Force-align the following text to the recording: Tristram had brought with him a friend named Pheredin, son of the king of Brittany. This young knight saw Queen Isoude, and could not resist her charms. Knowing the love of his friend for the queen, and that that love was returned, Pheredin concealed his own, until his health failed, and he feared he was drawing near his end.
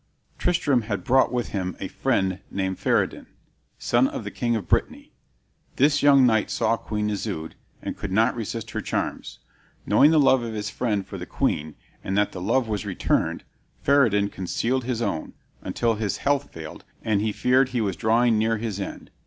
Tristram 0.39 0.81
had 0.81 1.03
brought 1.03 1.31
with 1.31 1.49
him 1.49 1.77
a 1.79 1.87
friend 1.87 2.39
named 2.49 2.79
Pheredin, 2.79 3.27
son 3.77 4.07
of 4.07 4.23
the 4.23 4.31
king 4.31 4.55
of 4.55 4.67
Brittany. 4.67 5.11
This 5.75 6.01
young 6.01 6.25
knight 6.25 6.49
saw 6.49 6.75
Queen 6.75 7.07
Isoude, 7.11 7.53
and 7.83 7.95
could 7.95 8.11
not 8.11 8.35
resist 8.35 8.71
her 8.71 8.81
charms. 8.81 9.37
Knowing 9.85 10.09
the 10.09 10.19
love 10.19 10.41
of 10.41 10.55
his 10.55 10.71
friend 10.71 11.05
for 11.05 11.19
the 11.19 11.27
queen, 11.27 11.75
and 12.03 12.17
that 12.17 12.31
that 12.31 12.39
love 12.39 12.67
was 12.67 12.83
returned, 12.83 13.43
Pheredin 13.83 14.29
concealed 14.29 14.85
his 14.85 15.03
own, 15.03 15.33
until 15.61 15.93
his 15.93 16.17
health 16.17 16.51
failed, 16.51 16.83
and 17.03 17.21
he 17.21 17.31
feared 17.31 17.69
he 17.69 17.79
was 17.79 17.95
drawing 17.95 18.39
near 18.39 18.57
his 18.57 18.79
end. 18.79 19.11